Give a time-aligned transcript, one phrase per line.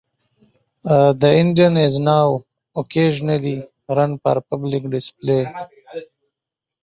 [0.83, 2.43] The engine is now
[2.75, 5.45] occasionally run for public display.